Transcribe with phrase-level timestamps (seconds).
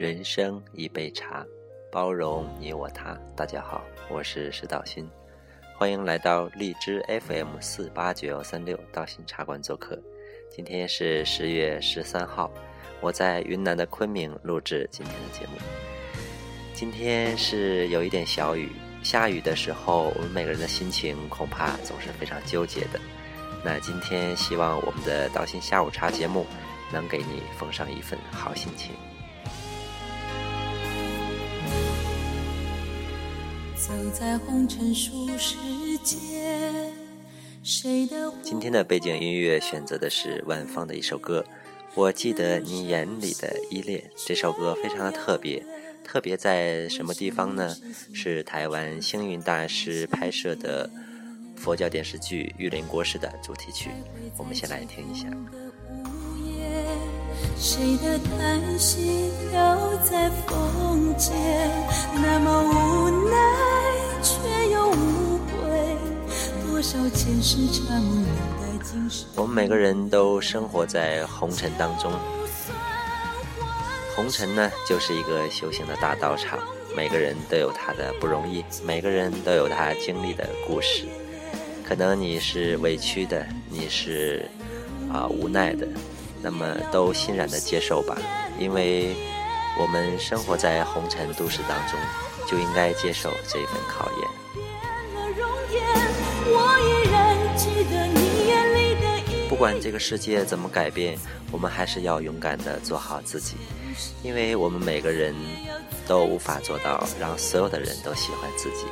[0.00, 1.44] 人生一杯茶，
[1.92, 3.14] 包容你我他。
[3.36, 5.06] 大家好，我是石道新，
[5.76, 10.00] 欢迎来到荔枝 FM 四八九幺三六道心茶馆做客。
[10.48, 12.50] 今天是十月十三号，
[13.02, 15.58] 我在云南的昆明录制今天的节目。
[16.72, 18.72] 今天是有一点小雨，
[19.02, 22.98] 下雨的时候，我们每个人的心情恐怕总是非常纠结的。
[23.62, 26.46] 那今天希望我们的道心下午茶节目。
[26.92, 28.92] 能给你奉上一份好心情。
[38.42, 41.42] 今天的背景音乐选择的是万芳的一首歌，
[41.94, 43.98] 《我记得你眼里的依恋》。
[44.26, 45.64] 这首歌非常的特别，
[46.04, 47.74] 特别在什么地方呢？
[48.12, 50.90] 是台湾星云大师拍摄的
[51.56, 53.88] 佛教电视剧《玉林国师》的主题曲。
[54.36, 55.26] 我们先来听一下。
[57.56, 61.34] 谁的叹息飘在风间，
[62.14, 62.62] 那么
[69.36, 72.12] 我们每个人都生活在红尘当中，
[74.16, 76.58] 红尘呢就是一个修行的大道场，
[76.96, 81.06] 每个人都有他的不容易，每个人都有他经历的故事。
[81.86, 84.44] 可能你是委屈的，你是
[85.12, 85.86] 啊无奈的。
[86.42, 88.16] 那么都欣然的接受吧，
[88.58, 89.14] 因为
[89.78, 91.98] 我们生活在红尘都市当中，
[92.48, 94.28] 就应该接受这份考验。
[99.48, 101.18] 不管这个世界怎么改变，
[101.52, 103.56] 我们还是要勇敢的做好自己，
[104.22, 105.34] 因为我们每个人
[106.06, 108.86] 都无法做到让所有的人都喜欢自己。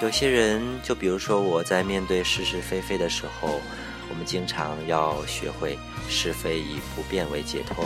[0.00, 3.60] 有些人，就比如说我在面对是是非非的时候，
[4.08, 5.78] 我们经常要学会
[6.08, 7.84] 是非以不变为解脱。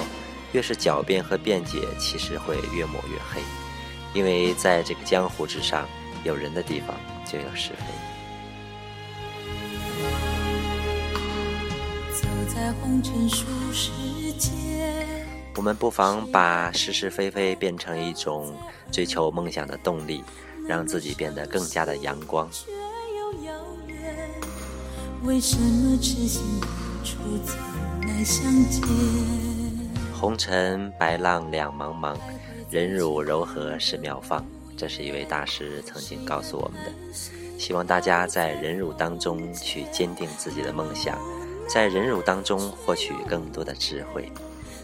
[0.52, 3.40] 越是狡辩和辩解，其实会越抹越黑，
[4.14, 5.88] 因为在这个江湖之上，
[6.24, 7.84] 有人的地方就有是非。
[12.12, 13.90] 走在红尘俗世
[14.38, 15.26] 间，
[15.56, 18.54] 我们不妨把是是非非变成一种
[18.92, 20.22] 追求梦想的动力。
[20.68, 22.48] 让自己变得更加的阳光。
[30.20, 32.14] 红尘白浪两茫茫，
[32.70, 34.44] 忍辱柔和是妙方。
[34.76, 36.92] 这是一位大师曾经告诉我们的。
[37.58, 41.18] 希望大家在忍辱当中去坚定自己的梦想，
[41.66, 44.30] 在忍辱当中获取更多的智慧。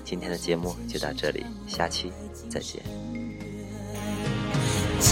[0.07, 2.11] 今天的节目就到这里，下期
[2.49, 2.83] 再见。
[4.99, 5.07] 就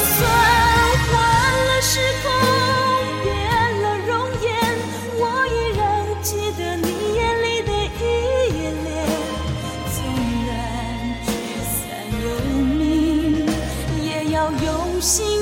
[0.00, 0.37] 算
[14.56, 15.37] 用心